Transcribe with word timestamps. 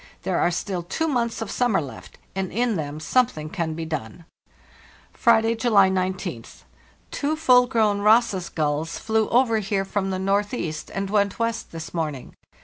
There 0.23 0.39
are 0.39 0.49
still 0.49 0.81
two 0.81 1.07
months 1.07 1.43
of 1.43 1.51
summer 1.51 1.79
left, 1.79 2.17
and 2.35 2.51
in 2.51 2.75
them 2.75 2.99
something 2.99 3.51
can 3.51 3.75
be 3.75 3.85
done." 3.85 4.25
Friday, 5.13 5.53
July 5.53 5.89
roth. 5.91 6.63
Two 7.11 7.35
full 7.35 7.67
grown 7.67 7.99
Ross's 8.01 8.49
gulls 8.49 8.97
flew 8.97 9.29
over 9.29 9.59
here 9.59 9.85
from 9.85 10.09
the 10.09 10.17
northeast 10.17 10.89
and 10.91 11.11
went 11.11 11.37
west 11.37 11.71
this 11.71 11.93
morning. 11.93 12.33